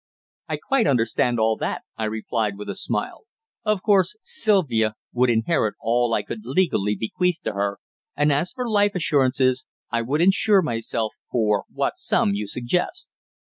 [0.49, 3.25] "I quite understand all that," I replied, with a smile.
[3.63, 7.77] "Of course, Sylvia would inherit all I could legally bequeath to her,
[8.17, 13.09] and as for life assurances, I would insure myself for what sum you suggest."